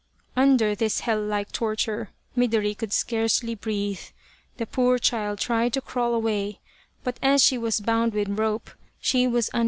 [0.35, 3.99] Undr this hell like torture Midori could scarcely breathe.
[4.57, 6.59] The poor child tried to crawl away,
[7.03, 9.59] but as she was bound with rope, she was unable to do so.